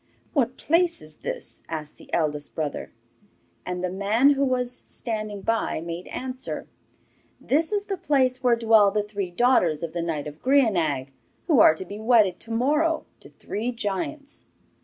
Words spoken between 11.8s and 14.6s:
be wedded to morrow to three giants.